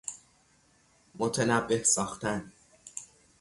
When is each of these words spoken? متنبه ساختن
متنبه 1.15 1.83
ساختن 1.83 2.51